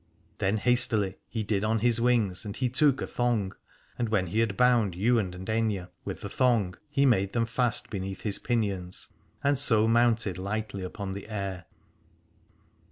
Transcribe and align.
Then 0.39 0.57
hastily 0.57 1.17
he 1.29 1.43
did 1.43 1.63
on 1.63 1.77
his 1.77 2.01
wings, 2.01 2.43
and 2.43 2.57
he 2.57 2.69
took 2.69 3.03
a 3.03 3.05
thong, 3.05 3.53
and 3.99 4.09
when 4.09 4.25
he 4.25 4.39
had 4.39 4.57
bound 4.57 4.95
Ywain 4.95 5.35
and 5.35 5.45
Aithne 5.47 5.89
with 6.05 6.21
the 6.21 6.27
thong 6.29 6.75
he 6.89 7.05
made 7.05 7.33
them 7.33 7.45
fast 7.45 7.91
beneath 7.91 8.21
his 8.21 8.39
pinions, 8.39 9.09
and 9.43 9.59
so 9.59 9.87
mounted 9.87 10.39
lightly 10.39 10.81
upon 10.81 11.11
the 11.11 11.29
air. 11.29 11.65